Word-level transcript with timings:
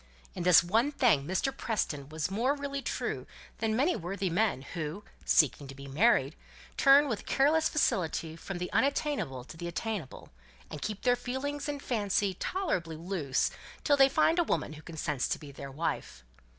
In 0.33 0.41
this 0.41 0.63
one 0.63 0.91
thing 0.91 1.27
Mr. 1.27 1.55
Preston 1.55 2.09
was 2.09 2.31
more 2.31 2.55
really 2.55 2.81
true 2.81 3.27
than 3.59 3.75
many 3.75 3.95
worthy 3.95 4.31
men; 4.31 4.63
who, 4.63 5.03
seeking 5.25 5.67
to 5.67 5.75
be 5.75 5.85
married, 5.87 6.35
turn 6.75 7.07
with 7.07 7.27
careless 7.27 7.69
facility 7.69 8.35
from 8.35 8.57
the 8.57 8.71
unattainable 8.73 9.43
to 9.43 9.55
the 9.57 9.67
attainable, 9.67 10.29
and 10.71 10.81
keep 10.81 11.03
their 11.03 11.15
feelings 11.15 11.69
and 11.69 11.83
fancy 11.83 12.33
tolerably 12.33 12.95
loose 12.95 13.51
till 13.83 13.95
they 13.95 14.09
find 14.09 14.39
a 14.39 14.43
woman 14.43 14.73
who 14.73 14.81
consents 14.81 15.27
to 15.27 15.37
be 15.39 15.51
their 15.51 15.69
wife. 15.69 16.23